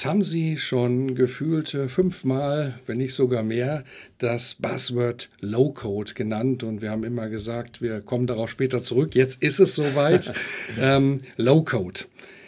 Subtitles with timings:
[0.00, 3.84] Jetzt haben Sie schon gefühlte fünfmal, wenn nicht sogar mehr,
[4.16, 9.14] das Buzzword Low Code genannt und wir haben immer gesagt, wir kommen darauf später zurück.
[9.14, 10.32] Jetzt ist es soweit.
[10.80, 12.00] ähm, Low Code.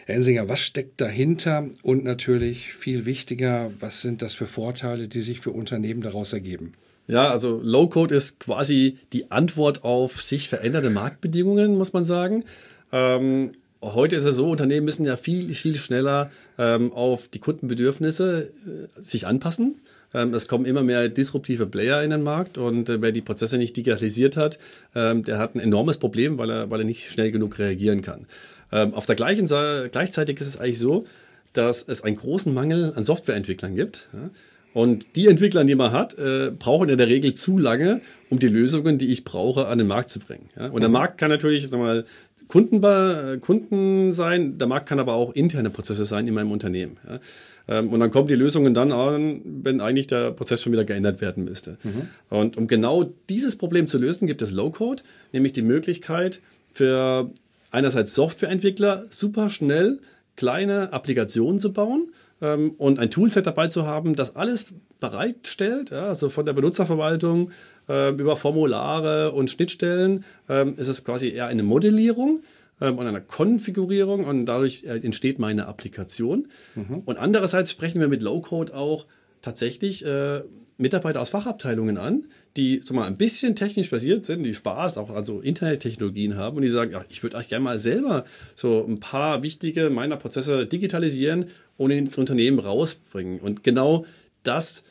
[0.06, 1.68] Herr Ensinger, was steckt dahinter?
[1.82, 6.72] Und natürlich viel wichtiger, was sind das für Vorteile, die sich für Unternehmen daraus ergeben?
[7.06, 12.44] Ja, also Low Code ist quasi die Antwort auf sich veränderte Marktbedingungen, muss man sagen.
[12.92, 18.50] Ähm, heute ist es so, Unternehmen müssen ja viel, viel schneller ähm, auf die Kundenbedürfnisse
[18.66, 19.76] äh, sich anpassen.
[20.14, 23.58] Ähm, es kommen immer mehr disruptive Player in den Markt und äh, wer die Prozesse
[23.58, 24.58] nicht digitalisiert hat,
[24.94, 28.26] ähm, der hat ein enormes Problem, weil er, weil er nicht schnell genug reagieren kann.
[28.70, 31.06] Ähm, auf der gleichen Seite, gleichzeitig ist es eigentlich so,
[31.52, 34.08] dass es einen großen Mangel an Softwareentwicklern gibt.
[34.12, 34.30] Ja?
[34.74, 38.48] Und die Entwickler, die man hat, äh, brauchen in der Regel zu lange, um die
[38.48, 40.48] Lösungen, die ich brauche, an den Markt zu bringen.
[40.56, 40.68] Ja?
[40.68, 40.94] Und der mhm.
[40.94, 42.06] Markt kann natürlich sag mal,
[42.52, 46.98] Kunden, Kunden sein, der Markt kann aber auch interne Prozesse sein in meinem Unternehmen.
[47.08, 47.20] Ja.
[47.66, 51.22] Ähm, und dann kommen die Lösungen dann an, wenn eigentlich der Prozess schon wieder geändert
[51.22, 51.78] werden müsste.
[51.82, 52.08] Mhm.
[52.28, 56.40] Und um genau dieses Problem zu lösen, gibt es Low-Code, nämlich die Möglichkeit
[56.74, 57.30] für
[57.70, 60.00] einerseits Softwareentwickler super schnell
[60.42, 64.66] kleine Applikationen zu bauen ähm, und ein Toolset dabei zu haben, das alles
[64.98, 67.52] bereitstellt, ja, also von der Benutzerverwaltung
[67.88, 72.42] äh, über Formulare und Schnittstellen ähm, ist es quasi eher eine Modellierung
[72.80, 76.48] ähm, und eine Konfigurierung und dadurch äh, entsteht meine Applikation.
[76.74, 77.02] Mhm.
[77.04, 79.06] Und andererseits sprechen wir mit Low-Code auch
[79.42, 80.42] tatsächlich äh,
[80.82, 82.24] Mitarbeiter aus Fachabteilungen an,
[82.56, 86.56] die so mal ein bisschen technisch basiert sind, die Spaß auch an so Internettechnologien haben
[86.56, 90.16] und die sagen, ja, ich würde eigentlich gerne mal selber so ein paar wichtige meiner
[90.16, 91.46] Prozesse digitalisieren
[91.78, 93.40] und ins Unternehmen rausbringen.
[93.40, 94.04] Und genau
[94.42, 94.84] das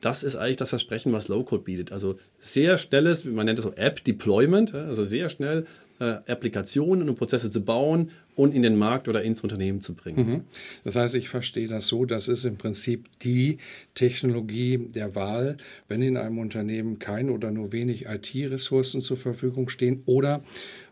[0.00, 1.92] das ist eigentlich das Versprechen, was Low-Code bietet.
[1.92, 5.66] Also sehr schnelles, man nennt das so App-Deployment, also sehr schnell
[5.98, 10.30] Applikationen und Prozesse zu bauen und in den Markt oder ins Unternehmen zu bringen.
[10.30, 10.40] Mhm.
[10.84, 13.58] Das heißt, ich verstehe das so, das ist im Prinzip die
[13.94, 15.56] Technologie der Wahl,
[15.88, 20.42] wenn in einem Unternehmen kein oder nur wenig IT-Ressourcen zur Verfügung stehen oder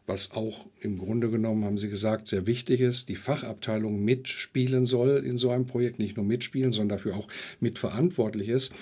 [0.06, 5.24] was auch im Grunde genommen, haben Sie gesagt, sehr wichtig ist, die Fachabteilung mitspielen soll
[5.26, 7.28] in so einem Projekt, nicht nur mitspielen, sondern dafür auch
[7.58, 8.72] mitverantwortlich ist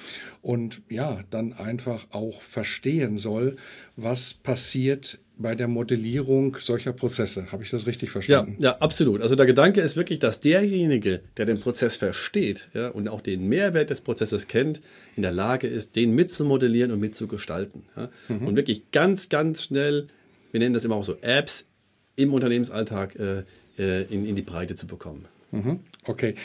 [0.43, 3.57] und ja, dann einfach auch verstehen soll,
[3.97, 7.51] was passiert bei der Modellierung solcher Prozesse.
[7.51, 8.57] Habe ich das richtig verstanden?
[8.59, 9.21] Ja, ja, absolut.
[9.21, 13.49] Also der Gedanke ist wirklich, dass derjenige, der den Prozess versteht ja, und auch den
[13.49, 14.81] Mehrwert des Prozesses kennt,
[15.17, 17.83] in der Lage ist, den mitzumodellieren und mitzugestalten.
[17.97, 18.11] Ja.
[18.29, 18.47] Mhm.
[18.47, 20.07] Und wirklich ganz, ganz schnell
[20.55, 21.69] wir nennen das immer auch so Apps
[22.15, 23.43] im Unternehmensalltag äh,
[23.77, 25.25] äh, in, in die Breite zu bekommen.
[25.51, 25.81] Mhm.
[26.05, 26.37] Okay.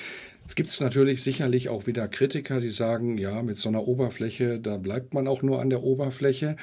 [0.49, 4.59] Jetzt gibt es natürlich sicherlich auch wieder Kritiker, die sagen, ja, mit so einer Oberfläche,
[4.59, 6.55] da bleibt man auch nur an der Oberfläche.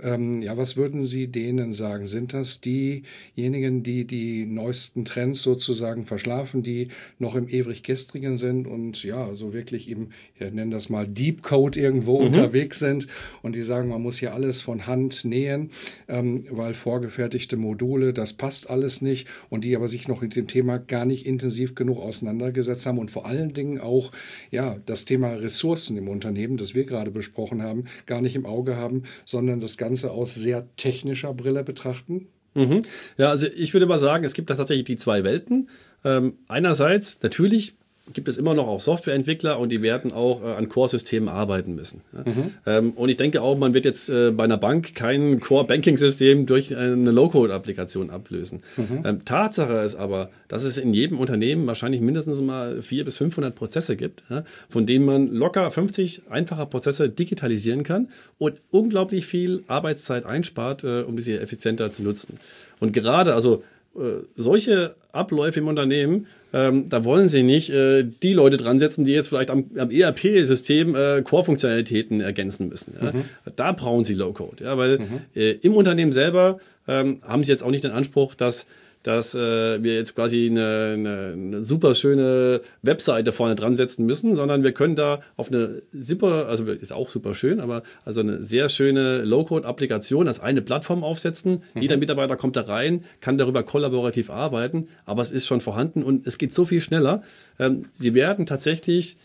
[0.00, 2.06] Ähm, ja, was würden Sie denen sagen?
[2.06, 8.68] Sind das diejenigen, die die neuesten Trends sozusagen verschlafen, die noch im ewig gestrigen sind
[8.68, 12.28] und ja, so wirklich eben, ich nenne das mal Deep Code irgendwo mhm.
[12.28, 13.08] unterwegs sind
[13.42, 15.70] und die sagen, man muss hier alles von Hand nähen,
[16.06, 20.46] ähm, weil vorgefertigte Module, das passt alles nicht und die aber sich noch mit dem
[20.46, 24.12] Thema gar nicht intensiv genug auseinandergesetzt haben und vor allem allen Dingen auch
[24.50, 28.76] ja, das Thema Ressourcen im Unternehmen, das wir gerade besprochen haben, gar nicht im Auge
[28.76, 32.28] haben, sondern das Ganze aus sehr technischer Brille betrachten?
[32.54, 32.82] Mhm.
[33.16, 35.70] Ja, also ich würde mal sagen, es gibt da tatsächlich die zwei Welten.
[36.04, 37.76] Ähm, einerseits natürlich
[38.12, 42.02] gibt es immer noch auch Softwareentwickler und die werden auch äh, an Core-Systemen arbeiten müssen.
[42.12, 42.30] Ja.
[42.30, 42.54] Mhm.
[42.66, 46.76] Ähm, und ich denke auch, man wird jetzt äh, bei einer Bank kein Core-Banking-System durch
[46.76, 48.62] eine Low-Code-Applikation ablösen.
[48.76, 49.02] Mhm.
[49.04, 53.54] Ähm, Tatsache ist aber, dass es in jedem Unternehmen wahrscheinlich mindestens mal 400 bis 500
[53.54, 58.08] Prozesse gibt, ja, von denen man locker 50 einfache Prozesse digitalisieren kann
[58.38, 62.38] und unglaublich viel Arbeitszeit einspart, äh, um diese effizienter zu nutzen.
[62.80, 63.62] Und gerade, also
[63.96, 69.04] äh, solche Abläufe im Unternehmen, ähm, da wollen sie nicht äh, die Leute dran setzen,
[69.04, 72.94] die jetzt vielleicht am, am ERP-System äh, Core-Funktionalitäten ergänzen müssen.
[73.00, 73.12] Ja?
[73.12, 73.24] Mhm.
[73.56, 75.20] Da brauchen sie Low-Code, ja, weil mhm.
[75.34, 78.66] äh, im Unternehmen selber ähm, haben sie jetzt auch nicht den Anspruch, dass
[79.02, 84.34] dass äh, wir jetzt quasi eine, eine, eine super schöne Webseite vorne dran setzen müssen,
[84.34, 88.42] sondern wir können da auf eine super, also ist auch super schön, aber also eine
[88.42, 91.62] sehr schöne Low-Code-Applikation als eine Plattform aufsetzen.
[91.74, 91.82] Mhm.
[91.82, 96.26] Jeder Mitarbeiter kommt da rein, kann darüber kollaborativ arbeiten, aber es ist schon vorhanden und
[96.26, 97.22] es geht so viel schneller.
[97.58, 99.16] Ähm, Sie werden tatsächlich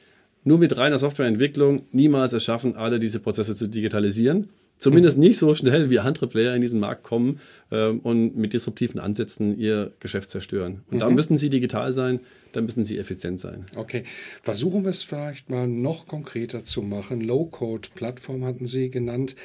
[0.44, 4.48] nur mit reiner Softwareentwicklung niemals es schaffen, alle diese Prozesse zu digitalisieren.
[4.80, 7.40] Zumindest nicht so schnell, wie andere Player in diesen Markt kommen
[7.72, 10.82] ähm, und mit disruptiven Ansätzen ihr Geschäft zerstören.
[10.90, 11.00] Und mhm.
[11.00, 12.20] da müssen sie digital sein,
[12.54, 13.66] da müssen sie effizient sein.
[13.76, 14.04] Okay,
[14.42, 17.22] versuchen wir es vielleicht mal noch konkreter zu machen.
[17.22, 19.36] Low-Code-Plattform hatten Sie genannt.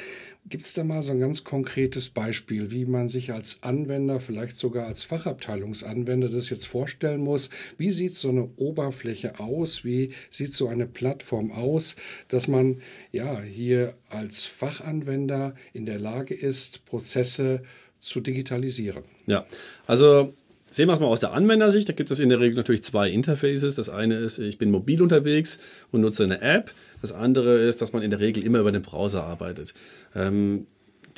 [0.48, 4.56] Gibt es da mal so ein ganz konkretes Beispiel, wie man sich als Anwender, vielleicht
[4.56, 7.48] sogar als Fachabteilungsanwender das jetzt vorstellen muss?
[7.78, 9.84] Wie sieht so eine Oberfläche aus?
[9.84, 11.94] Wie sieht so eine Plattform aus,
[12.26, 17.62] dass man ja hier als Fachanwender in der Lage ist, Prozesse
[18.00, 19.04] zu digitalisieren?
[19.26, 19.46] Ja,
[19.86, 20.34] also
[20.72, 21.86] Sehen wir es mal aus der Anwendersicht.
[21.86, 23.74] Da gibt es in der Regel natürlich zwei Interfaces.
[23.74, 25.58] Das eine ist, ich bin mobil unterwegs
[25.90, 26.72] und nutze eine App.
[27.02, 29.75] Das andere ist, dass man in der Regel immer über den Browser arbeitet.
[30.14, 30.66] Ähm,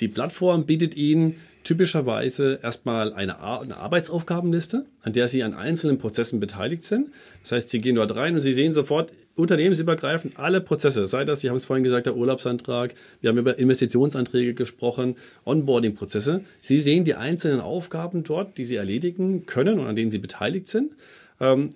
[0.00, 5.98] die Plattform bietet Ihnen typischerweise erstmal eine, Ar eine, Arbeitsaufgabenliste, an der Sie an einzelnen
[5.98, 7.10] Prozessen beteiligt sind.
[7.42, 11.40] Das heißt, Sie gehen dort rein und Sie sehen sofort unternehmensübergreifend alle Prozesse, sei das,
[11.40, 16.42] Sie haben es vorhin gesagt, der Urlaubsantrag, wir haben über Investitionsanträge gesprochen, Onboarding-Prozesse.
[16.60, 20.68] Sie sehen die einzelnen Aufgaben dort, die Sie erledigen können und an denen Sie beteiligt
[20.68, 20.92] sind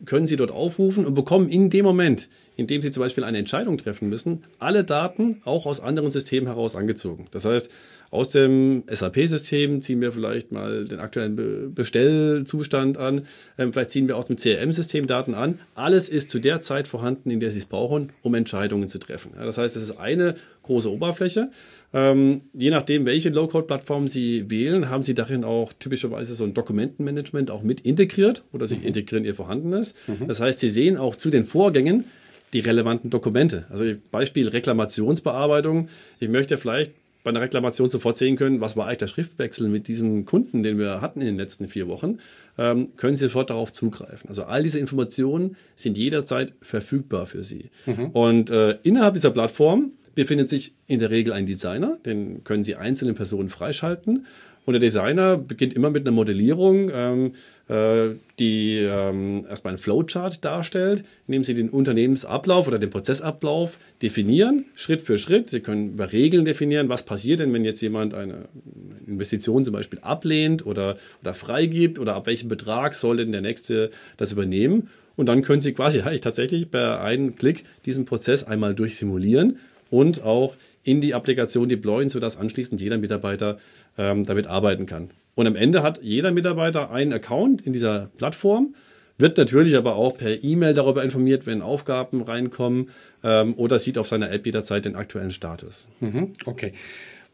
[0.05, 3.39] können Sie dort aufrufen und bekommen in dem Moment, in dem Sie zum Beispiel eine
[3.39, 7.27] Entscheidung treffen müssen, alle Daten auch aus anderen Systemen heraus angezogen.
[7.31, 7.71] Das heißt,
[8.11, 13.23] aus dem SAP-System ziehen wir vielleicht mal den aktuellen Bestellzustand an,
[13.59, 15.59] ähm, vielleicht ziehen wir aus dem CRM-System Daten an.
[15.75, 19.33] Alles ist zu der Zeit vorhanden, in der Sie es brauchen, um Entscheidungen zu treffen.
[19.37, 21.51] Das heißt, es ist eine große Oberfläche.
[21.93, 27.51] Ähm, je nachdem, welche Low-Code-Plattform Sie wählen, haben Sie darin auch typischerweise so ein Dokumentenmanagement
[27.51, 28.85] auch mit integriert oder Sie mhm.
[28.85, 29.95] integrieren Ihr vorhandenes.
[30.07, 30.29] Mhm.
[30.29, 32.05] Das heißt, Sie sehen auch zu den Vorgängen
[32.53, 33.67] die relevanten Dokumente.
[33.71, 35.89] Also Beispiel Reklamationsbearbeitung.
[36.19, 36.93] Ich möchte vielleicht
[37.25, 40.79] bei einer Reklamation sofort sehen können, was war eigentlich der Schriftwechsel mit diesem Kunden, den
[40.79, 42.19] wir hatten in den letzten vier Wochen,
[42.57, 44.29] ähm, können Sie sofort darauf zugreifen.
[44.29, 47.71] Also all diese Informationen sind jederzeit verfügbar für Sie.
[47.87, 48.11] Mhm.
[48.11, 52.75] Und äh, innerhalb dieser Plattform befindet sich in der Regel ein Designer, den können Sie
[52.75, 54.27] einzelnen Personen freischalten.
[54.65, 57.31] Und der Designer beginnt immer mit einer Modellierung, ähm, äh,
[57.69, 65.03] die ähm, erstmal einen Flowchart darstellt, indem Sie den Unternehmensablauf oder den Prozessablauf definieren, Schritt
[65.03, 65.51] für Schritt.
[65.51, 68.49] Sie können über Regeln definieren, was passiert denn, wenn jetzt jemand eine
[69.07, 73.91] Investition zum Beispiel ablehnt oder, oder freigibt oder ab welchem Betrag soll denn der Nächste
[74.17, 74.89] das übernehmen.
[75.17, 79.59] Und dann können Sie quasi eigentlich tatsächlich bei einem Klick diesen Prozess einmal durchsimulieren
[79.91, 83.59] und auch in die Applikation deployen, sodass anschließend jeder Mitarbeiter
[83.99, 85.11] ähm, damit arbeiten kann.
[85.39, 88.75] Und am Ende hat jeder Mitarbeiter einen Account in dieser Plattform,
[89.19, 92.91] wird natürlich aber auch per E-Mail darüber informiert, wenn Aufgaben reinkommen
[93.23, 95.91] ähm, oder sieht auf seiner App jederzeit den aktuellen Status.
[96.01, 96.73] Mhm, okay.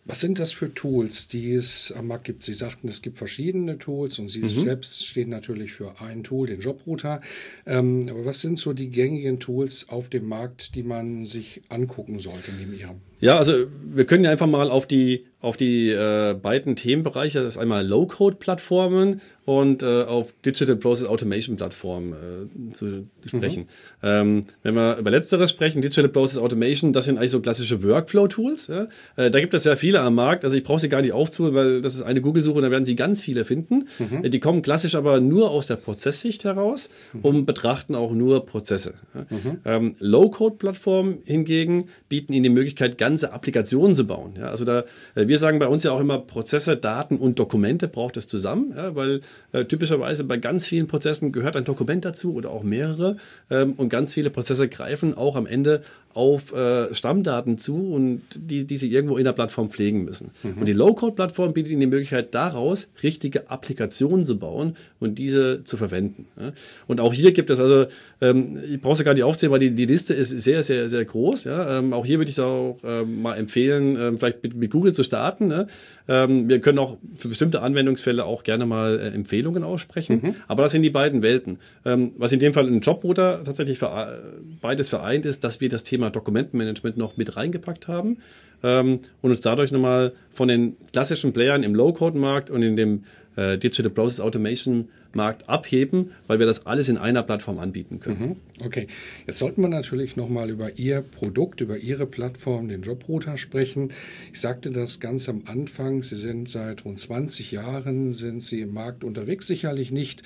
[0.04, 2.44] Was sind das für Tools, die es am Markt gibt?
[2.44, 4.48] Sie sagten, es gibt verschiedene Tools und Sie mhm.
[4.48, 7.22] selbst stehen natürlich für ein Tool, den Jobrouter.
[7.64, 12.18] Ähm, aber was sind so die gängigen Tools auf dem Markt, die man sich angucken
[12.18, 13.00] sollte neben Ihrem?
[13.24, 17.56] Ja, also wir können ja einfach mal auf die auf die äh, beiden Themenbereiche, das
[17.56, 23.64] ist einmal Low-Code-Plattformen und äh, auf Digital Process Automation Plattformen äh, zu sprechen.
[24.00, 24.08] Mhm.
[24.08, 28.68] Ähm, wenn wir über letzteres sprechen, Digital Process Automation, das sind eigentlich so klassische Workflow-Tools.
[28.68, 28.86] Ja?
[29.16, 31.54] Äh, da gibt es ja viele am Markt, also ich brauche sie gar nicht aufzuholen,
[31.54, 33.88] weil das ist eine Google-Suche, da werden Sie ganz viele finden.
[33.98, 34.24] Mhm.
[34.24, 37.20] Äh, die kommen klassisch aber nur aus der Prozesssicht heraus mhm.
[37.20, 38.94] und betrachten auch nur Prozesse.
[39.14, 39.26] Ja?
[39.28, 39.58] Mhm.
[39.66, 44.34] Ähm, Low-Code-Plattformen hingegen bieten Ihnen die Möglichkeit, ganze Applikationen zu bauen.
[44.36, 44.50] Ja?
[44.50, 44.80] Also da,
[45.14, 48.74] äh, wir sagen bei uns ja auch immer, Prozesse, Daten und Dokumente braucht es zusammen,
[48.76, 48.96] ja?
[48.96, 49.20] weil
[49.52, 53.16] äh, typischerweise bei ganz vielen Prozessen gehört ein Dokument dazu oder auch mehrere.
[53.50, 55.82] Ähm, und ganz viele Prozesse greifen auch am Ende
[56.14, 60.30] auf äh, Stammdaten zu und die, die sie irgendwo in der Plattform pflegen müssen.
[60.42, 60.58] Mhm.
[60.58, 65.76] Und die Low-Code-Plattform bietet ihnen die Möglichkeit, daraus richtige Applikationen zu bauen und diese zu
[65.76, 66.26] verwenden.
[66.40, 66.52] Ja?
[66.86, 67.86] Und auch hier gibt es also,
[68.20, 71.04] ähm, ich brauche es gar nicht aufzählen, weil die, die Liste ist sehr, sehr, sehr
[71.04, 71.44] groß.
[71.44, 71.78] Ja?
[71.78, 74.94] Ähm, auch hier würde ich es auch ähm, mal empfehlen, ähm, vielleicht mit, mit, Google
[74.94, 75.48] zu starten.
[75.48, 75.66] Ne?
[76.08, 80.20] Ähm, wir können auch für bestimmte Anwendungsfälle auch gerne mal äh, Empfehlungen aussprechen.
[80.22, 80.34] Mhm.
[80.46, 81.58] Aber das sind die beiden Welten.
[81.84, 84.22] Ähm, was in dem Fall ein Jobrouter tatsächlich für,
[84.60, 88.18] beides vereint ist, dass wir das Thema Thema Dokumentenmanagement noch mit reingepackt haben
[88.62, 93.04] ähm, und uns dadurch nochmal von den klassischen Playern im Low-Code-Markt und in dem
[93.36, 98.36] äh, Digital Process Automation Markt abheben, weil wir das alles in einer Plattform anbieten können.
[98.58, 98.66] Mhm.
[98.66, 98.88] Okay,
[99.28, 103.92] jetzt sollten wir natürlich nochmal über Ihr Produkt, über Ihre Plattform, den Jobrouter sprechen.
[104.32, 108.74] Ich sagte das ganz am Anfang, Sie sind seit rund 20 Jahren, sind Sie im
[108.74, 110.24] Markt unterwegs, sicherlich nicht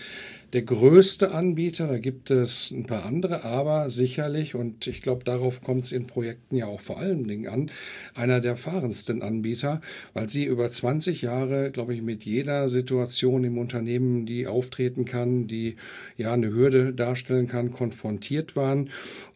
[0.53, 5.61] der größte Anbieter, da gibt es ein paar andere, aber sicherlich, und ich glaube, darauf
[5.61, 7.71] kommt es in Projekten ja auch vor allen Dingen an,
[8.15, 9.83] einer der erfahrensten Anbieter,
[10.15, 15.49] weil sie über 20 Jahre, glaube ich, mit jeder Situation im Unternehmen, die auftreten kann,
[15.49, 15.77] die
[16.17, 18.89] ja eine Hürde darstellen kann, konfrontiert waren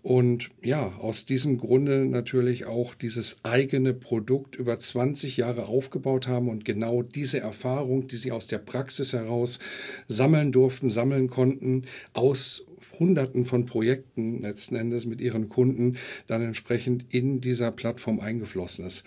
[0.02, 6.48] und ja, aus diesem Grunde natürlich auch dieses eigene Produkt über 20 Jahre aufgebaut haben
[6.48, 9.60] und genau diese Erfahrung, die sie aus der Praxis heraus
[10.08, 12.66] sammeln durften, sammeln konnten, aus
[12.98, 19.04] Hunderten von Projekten letzten Endes mit ihren Kunden dann entsprechend in dieser Plattform eingeflossen ist.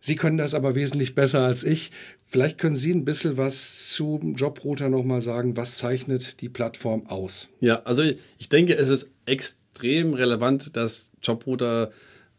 [0.00, 1.90] Sie können das aber wesentlich besser als ich.
[2.24, 5.56] Vielleicht können Sie ein bisschen was zum Jobrouter nochmal sagen.
[5.56, 7.52] Was zeichnet die Plattform aus?
[7.58, 8.04] Ja, also
[8.38, 9.67] ich denke, es ist extrem
[10.14, 11.90] relevant, dass Jobrouter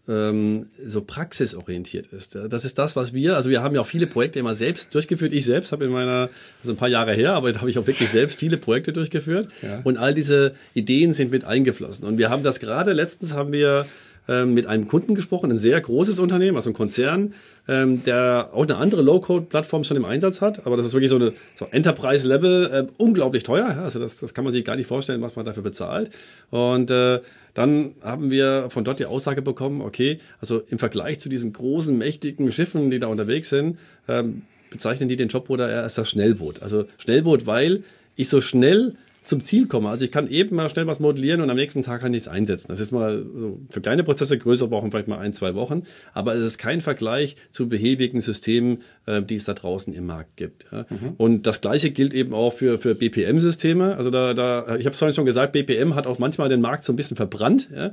[0.10, 2.36] ähm, so praxisorientiert ist.
[2.36, 5.34] Das ist das, was wir, also wir haben ja auch viele Projekte immer selbst durchgeführt.
[5.34, 6.30] Ich selbst habe in meiner,
[6.62, 9.50] also ein paar Jahre her, aber da habe ich auch wirklich selbst viele Projekte durchgeführt.
[9.62, 9.82] Ja.
[9.84, 12.06] Und all diese Ideen sind mit eingeflossen.
[12.06, 13.86] Und wir haben das gerade, letztens haben wir
[14.30, 17.34] ähm, mit einem Kunden gesprochen, ein sehr großes Unternehmen, also ein Konzern,
[17.68, 20.68] ähm, der auch eine andere Low-Code-Plattform schon im Einsatz hat.
[20.68, 23.80] Aber das ist wirklich so eine so Enterprise-Level, äh, unglaublich teuer.
[23.82, 26.12] Also das, das kann man sich gar nicht vorstellen, was man dafür bezahlt.
[26.52, 27.22] Und äh,
[27.56, 31.98] dann haben wir von dort die Aussage bekommen, okay, also im Vergleich zu diesen großen,
[31.98, 36.62] mächtigen Schiffen, die da unterwegs sind, ähm, bezeichnen die den Jobbruder als das Schnellboot.
[36.62, 37.84] Also Schnellboot, weil
[38.16, 38.94] ich so schnell
[39.30, 39.90] zum Ziel komme.
[39.90, 42.28] Also ich kann eben mal schnell was modellieren und am nächsten Tag kann ich es
[42.28, 42.70] einsetzen.
[42.70, 45.84] Das ist mal so für kleine Prozesse, größer brauchen vielleicht mal ein, zwei Wochen.
[46.14, 50.36] Aber es ist kein Vergleich zu behäbigen Systemen, äh, die es da draußen im Markt
[50.36, 50.66] gibt.
[50.72, 50.88] Ja.
[50.90, 51.14] Mhm.
[51.18, 53.96] Und das Gleiche gilt eben auch für, für BPM-Systeme.
[53.96, 56.84] Also da, da, ich habe es vorhin schon gesagt, BPM hat auch manchmal den Markt
[56.84, 57.70] so ein bisschen verbrannt.
[57.74, 57.92] Ja.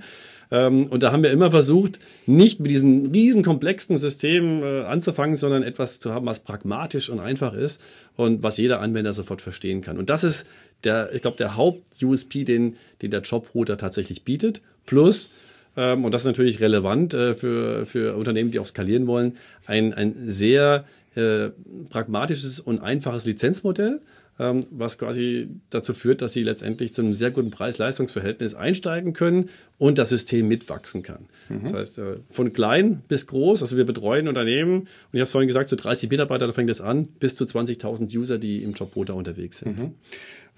[0.51, 5.37] Ähm, und da haben wir immer versucht, nicht mit diesen riesen komplexen Systemen äh, anzufangen,
[5.37, 7.81] sondern etwas zu haben, was pragmatisch und einfach ist
[8.17, 9.99] und was jeder Anwender sofort verstehen kann.
[9.99, 10.47] Und das ist
[10.85, 14.61] der, ich glaube, der Haupt-USP, den, den der Jobrouter tatsächlich bietet.
[14.85, 15.31] Plus,
[15.77, 19.37] ähm, und das ist natürlich relevant äh, für, für Unternehmen, die auch skalieren wollen,
[19.67, 20.85] ein, ein sehr
[21.15, 21.51] äh,
[21.91, 24.01] pragmatisches und einfaches Lizenzmodell
[24.39, 29.51] ähm, was quasi dazu führt, dass sie letztendlich zu einem sehr guten Preis-Leistungs-Verhältnis einsteigen können
[29.79, 31.27] und das System mitwachsen kann.
[31.49, 31.63] Mhm.
[31.65, 35.49] Das heißt, äh, von klein bis groß, also wir betreuen Unternehmen und ich habe vorhin
[35.49, 39.15] gesagt, so 30 Mitarbeiter, da fängt es an, bis zu 20.000 User, die im Jobrouter
[39.15, 39.79] unterwegs sind.
[39.79, 39.95] Mhm.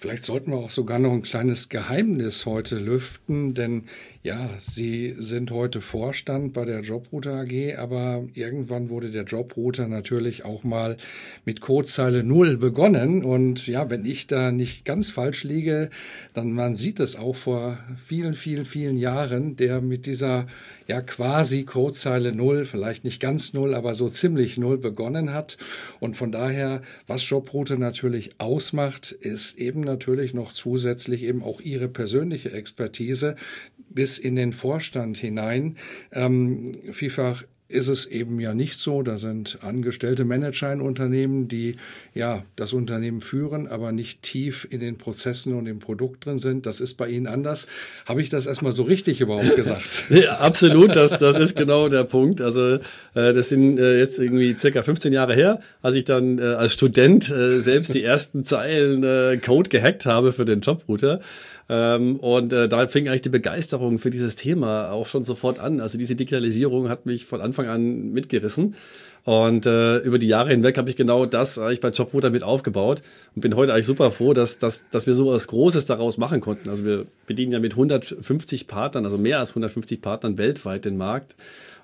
[0.01, 3.83] Vielleicht sollten wir auch sogar noch ein kleines Geheimnis heute lüften, denn
[4.23, 10.45] ja, Sie sind heute Vorstand bei der Jobrouter AG, aber irgendwann wurde der Jobrouter natürlich
[10.45, 10.99] auch mal
[11.45, 13.25] mit Codezeile 0 begonnen.
[13.25, 15.91] Und ja, wenn ich da nicht ganz falsch liege,
[16.33, 20.47] dann man sieht es auch vor vielen, vielen, vielen Jahren, der mit dieser
[20.89, 25.59] ja quasi Codezeile 0, vielleicht nicht ganz 0, aber so ziemlich 0 begonnen hat.
[26.01, 31.89] Und von daher, was Jobrouter natürlich ausmacht, ist eben natürlich noch zusätzlich eben auch Ihre
[31.89, 33.37] persönliche Expertise,
[33.91, 35.77] bis in den Vorstand hinein.
[36.11, 39.03] Ähm, vielfach ist es eben ja nicht so.
[39.03, 41.77] Da sind angestellte Manager in Unternehmen, die
[42.15, 46.65] ja das Unternehmen führen, aber nicht tief in den Prozessen und im Produkt drin sind.
[46.65, 47.67] Das ist bei Ihnen anders.
[48.07, 50.05] Habe ich das erstmal so richtig überhaupt gesagt?
[50.11, 50.97] ja, absolut.
[50.97, 52.41] Das, das ist genau der Punkt.
[52.41, 52.81] Also äh,
[53.13, 57.29] das sind äh, jetzt irgendwie circa 15 Jahre her, als ich dann äh, als Student
[57.29, 61.21] äh, selbst die ersten Zeilen äh, Code gehackt habe für den Jobrouter.
[61.69, 65.81] Ähm, und äh, da fing eigentlich die Begeisterung für dieses Thema auch schon sofort an.
[65.81, 68.75] Also diese Digitalisierung hat mich von Anfang an mitgerissen.
[69.25, 73.03] Und äh, über die Jahre hinweg habe ich genau das eigentlich bei Jobrouter mit aufgebaut
[73.35, 76.41] und bin heute eigentlich super froh, dass, dass, dass wir so was Großes daraus machen
[76.41, 76.71] konnten.
[76.71, 81.37] Also wir bedienen ja mit 150 Partnern, also mehr als 150 Partnern weltweit den Markt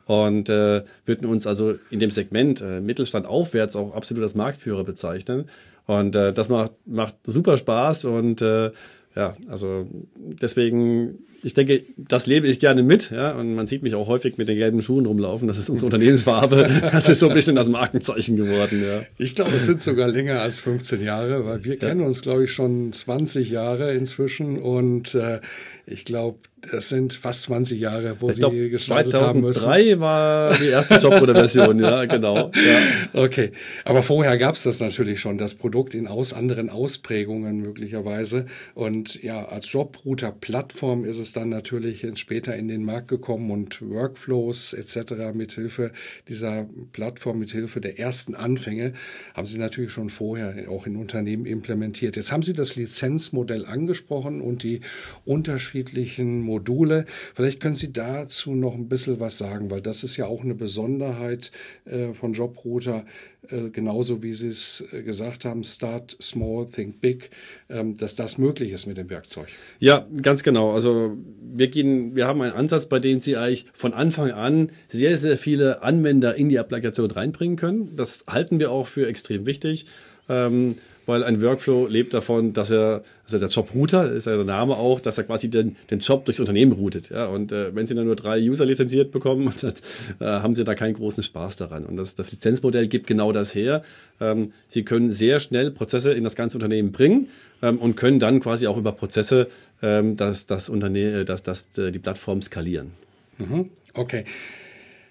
[0.07, 4.85] und äh, würden uns also in dem Segment äh, Mittelstand aufwärts auch absolut als Marktführer
[4.85, 5.51] bezeichnen.
[5.87, 8.71] Und äh, das macht, macht super Spaß und äh,
[9.17, 13.95] ja, also deswegen, ich denke, das lebe ich gerne mit, ja, und man sieht mich
[13.95, 15.47] auch häufig mit den gelben Schuhen rumlaufen.
[15.47, 16.69] Das ist unsere Unternehmensfarbe.
[16.93, 19.03] Das ist so ein bisschen das Markenzeichen geworden, ja.
[19.19, 22.53] Ich glaube, es sind sogar länger als 15 Jahre, weil wir kennen uns, glaube ich,
[22.53, 25.41] schon 20 Jahre inzwischen und äh,
[25.87, 26.39] Ich glaube,
[26.71, 29.61] das sind fast 20 Jahre, wo ich Sie glaub, gestartet 2003 haben müssen.
[29.61, 32.51] 2003 war die erste Jobruder-Version, ja, genau.
[32.55, 32.81] Ja.
[33.13, 33.53] Okay,
[33.85, 38.47] aber vorher gab es das natürlich schon, das Produkt in aus anderen Ausprägungen möglicherweise.
[38.75, 44.73] Und ja, als Jobrouter-Plattform ist es dann natürlich später in den Markt gekommen und Workflows
[44.73, 45.33] etc.
[45.35, 45.93] mithilfe
[46.29, 48.93] dieser Plattform, mithilfe der ersten Anfänge,
[49.35, 52.17] haben Sie natürlich schon vorher auch in Unternehmen implementiert.
[52.17, 54.81] Jetzt haben Sie das Lizenzmodell angesprochen und die
[55.25, 57.05] unterschiedlichen Module.
[57.35, 60.55] Vielleicht können Sie dazu noch ein bisschen was sagen, weil das ist ja auch eine
[60.55, 61.51] Besonderheit
[61.85, 63.05] äh, von Jobrouter,
[63.49, 67.31] äh, genauso wie Sie es äh, gesagt haben, Start Small, Think Big,
[67.69, 69.49] ähm, dass das möglich ist mit dem Werkzeug.
[69.81, 70.73] Ja, ganz genau.
[70.73, 75.17] Also wir gehen, wir haben einen Ansatz, bei dem Sie eigentlich von Anfang an sehr,
[75.17, 77.97] sehr viele Anwender in die Applikation reinbringen können.
[77.97, 79.87] Das halten wir auch für extrem wichtig.
[80.29, 80.77] Ähm,
[81.07, 85.01] weil ein Workflow lebt davon, dass er, also der Job-Router, ist ja der Name auch,
[85.01, 87.11] dass er quasi den, den Job durchs Unternehmen routet.
[87.11, 87.27] Ja?
[87.27, 89.75] Und äh, wenn Sie dann nur drei User lizenziert bekommen, dann,
[90.21, 91.85] äh, haben Sie da keinen großen Spaß daran.
[91.85, 93.83] Und das, das Lizenzmodell gibt genau das her.
[94.21, 97.29] Ähm, Sie können sehr schnell Prozesse in das ganze Unternehmen bringen
[97.63, 99.49] ähm, und können dann quasi auch über Prozesse
[99.83, 102.93] ähm, das, das Unternehmen, das, das, die Plattform skalieren.
[103.39, 103.71] Mhm.
[103.93, 104.25] Okay.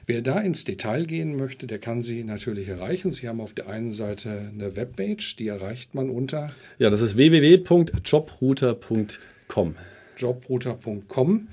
[0.05, 3.11] Wer da ins Detail gehen möchte, der kann Sie natürlich erreichen.
[3.11, 6.49] Sie haben auf der einen Seite eine Webpage, die erreicht man unter.
[6.77, 9.75] Ja, das ist www.jobrouter.com.
[10.17, 11.47] Jobrouter.com.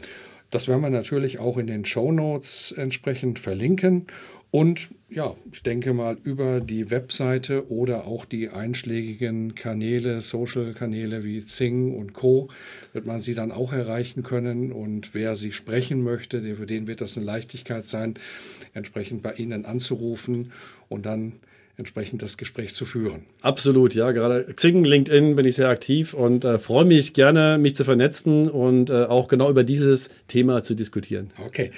[0.50, 4.08] Das werden wir natürlich auch in den Show Notes entsprechend verlinken.
[4.50, 11.44] Und ja, ich denke mal, über die Webseite oder auch die einschlägigen Kanäle, Social-Kanäle wie
[11.44, 12.48] Zing und Co.
[12.92, 14.70] wird man sie dann auch erreichen können.
[14.70, 18.14] Und wer sie sprechen möchte, für den wird das eine Leichtigkeit sein,
[18.72, 20.52] entsprechend bei Ihnen anzurufen
[20.88, 21.32] und dann
[21.76, 23.24] entsprechend das Gespräch zu führen.
[23.40, 24.12] Absolut, ja.
[24.12, 28.48] Gerade Xing, LinkedIn bin ich sehr aktiv und äh, freue mich gerne, mich zu vernetzen
[28.48, 31.30] und äh, auch genau über dieses Thema zu diskutieren.
[31.44, 31.70] Okay.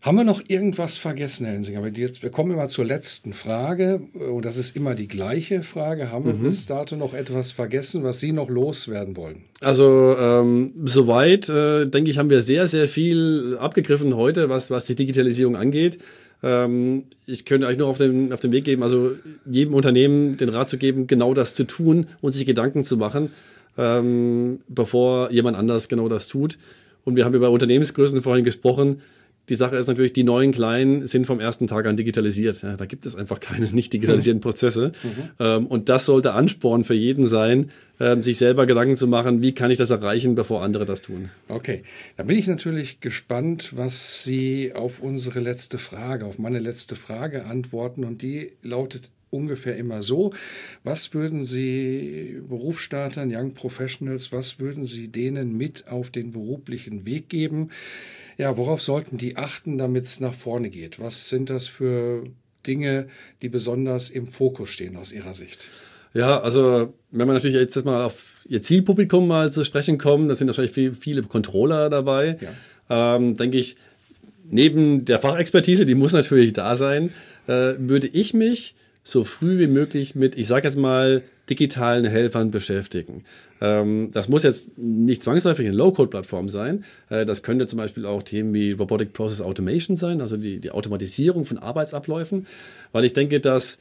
[0.00, 1.84] Haben wir noch irgendwas vergessen, Herr Hensinger?
[1.88, 6.12] Jetzt, wir kommen immer zur letzten Frage und das ist immer die gleiche Frage.
[6.12, 6.44] Haben wir mhm.
[6.44, 9.42] bis dato noch etwas vergessen, was Sie noch loswerden wollen?
[9.60, 14.84] Also ähm, soweit, äh, denke ich, haben wir sehr, sehr viel abgegriffen heute, was, was
[14.84, 15.98] die Digitalisierung angeht.
[16.44, 20.48] Ähm, ich könnte euch nur auf den, auf den Weg geben, also jedem Unternehmen den
[20.48, 23.32] Rat zu geben, genau das zu tun und sich Gedanken zu machen,
[23.76, 26.56] ähm, bevor jemand anders genau das tut.
[27.04, 29.00] Und wir haben über Unternehmensgrößen vorhin gesprochen
[29.48, 32.62] die Sache ist natürlich, die neuen Kleinen sind vom ersten Tag an digitalisiert.
[32.62, 34.92] Ja, da gibt es einfach keine nicht digitalisierten Prozesse.
[35.02, 35.30] Mhm.
[35.38, 39.52] Ähm, und das sollte Ansporn für jeden sein, ähm, sich selber Gedanken zu machen, wie
[39.52, 41.30] kann ich das erreichen, bevor andere das tun.
[41.48, 41.82] Okay,
[42.16, 47.44] da bin ich natürlich gespannt, was Sie auf unsere letzte Frage, auf meine letzte Frage
[47.46, 48.04] antworten.
[48.04, 50.32] Und die lautet ungefähr immer so.
[50.84, 57.28] Was würden Sie Berufsstartern, Young Professionals, was würden Sie denen mit auf den beruflichen Weg
[57.28, 57.70] geben?
[58.38, 61.00] Ja, worauf sollten die achten, damit es nach vorne geht?
[61.00, 62.24] Was sind das für
[62.66, 63.08] Dinge,
[63.42, 65.68] die besonders im Fokus stehen aus Ihrer Sicht?
[66.14, 70.36] Ja, also wenn man natürlich jetzt mal auf Ihr Zielpublikum mal zu sprechen kommt, da
[70.36, 72.38] sind wahrscheinlich viel, viele Controller dabei.
[72.88, 73.16] Ja.
[73.16, 73.76] Ähm, denke ich,
[74.48, 77.12] neben der Fachexpertise, die muss natürlich da sein,
[77.48, 82.50] äh, würde ich mich so früh wie möglich mit, ich sage jetzt mal, digitalen Helfern
[82.50, 83.24] beschäftigen.
[83.60, 86.84] Ähm, das muss jetzt nicht zwangsläufig eine Low-Code-Plattform sein.
[87.08, 90.70] Äh, das könnte zum Beispiel auch Themen wie Robotic Process Automation sein, also die, die
[90.70, 92.46] Automatisierung von Arbeitsabläufen,
[92.92, 93.78] weil ich denke, dass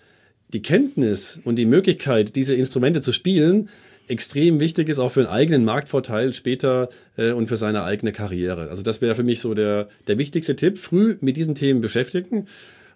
[0.49, 3.69] die Kenntnis und die Möglichkeit, diese Instrumente zu spielen,
[4.07, 8.69] extrem wichtig ist, auch für einen eigenen Marktvorteil später äh, und für seine eigene Karriere.
[8.69, 12.47] Also das wäre für mich so der, der wichtigste Tipp, früh mit diesen Themen beschäftigen.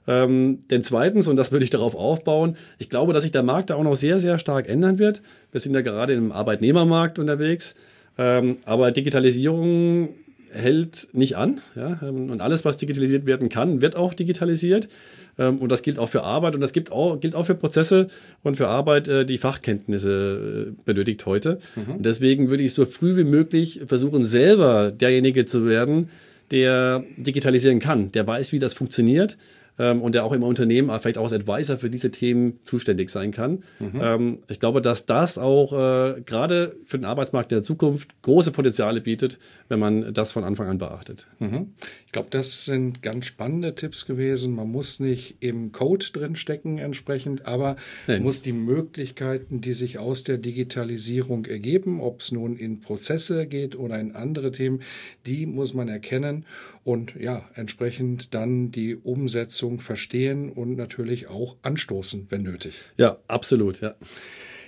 [0.08, 3.70] Ähm, denn zweitens, und das würde ich darauf aufbauen, ich glaube, dass sich der Markt
[3.70, 5.22] da auch noch sehr, sehr stark ändern wird.
[5.52, 7.76] Wir sind ja gerade im Arbeitnehmermarkt unterwegs.
[8.18, 10.10] Ähm, aber Digitalisierung
[10.52, 11.62] hält nicht an.
[11.76, 12.00] Ja?
[12.02, 14.90] Und alles, was digitalisiert werden kann, wird auch digitalisiert.
[15.38, 18.08] Ähm, und das gilt auch für Arbeit und das gilt auch, gilt auch für Prozesse
[18.44, 21.60] und für Arbeit, äh, die Fachkenntnisse äh, benötigt heute.
[21.76, 21.96] Mhm.
[21.96, 26.10] Und deswegen würde ich so früh wie möglich versuchen, selber derjenige zu werden,
[26.52, 29.38] der digitalisieren kann, der weiß, wie das funktioniert
[29.82, 33.32] ähm, und der auch im Unternehmen vielleicht auch als Advisor für diese Themen zuständig sein
[33.32, 33.63] kann.
[33.80, 34.02] Mhm.
[34.02, 39.02] Ähm, ich glaube, dass das auch äh, gerade für den Arbeitsmarkt der Zukunft große Potenziale
[39.02, 39.39] bietet,
[39.70, 41.28] wenn man das von Anfang an beachtet.
[41.39, 41.74] Mhm.
[42.06, 44.54] Ich glaube, das sind ganz spannende Tipps gewesen.
[44.54, 49.98] Man muss nicht im Code drin stecken entsprechend, aber man muss die Möglichkeiten, die sich
[49.98, 54.82] aus der Digitalisierung ergeben, ob es nun in Prozesse geht oder in andere Themen,
[55.26, 56.46] die muss man erkennen
[56.84, 62.82] und ja, entsprechend dann die Umsetzung verstehen und natürlich auch anstoßen, wenn nötig.
[62.98, 63.96] Ja, absolut, ja.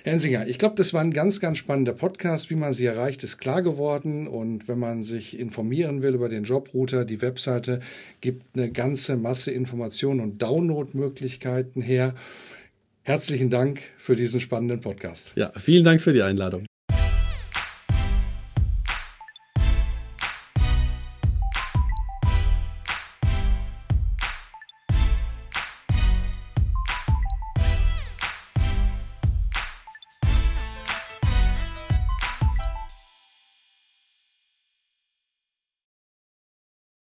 [0.04, 2.50] Herr Ensinger, ich glaube, das war ein ganz, ganz spannender Podcast.
[2.50, 4.28] Wie man sie erreicht, ist klar geworden.
[4.28, 7.80] Und wenn man sich informieren will über den Jobrouter, die Webseite
[8.20, 12.14] gibt eine ganze Masse Informationen und Downloadmöglichkeiten her.
[13.02, 15.32] Herzlichen Dank für diesen spannenden Podcast.
[15.36, 16.66] Ja, vielen Dank für die Einladung.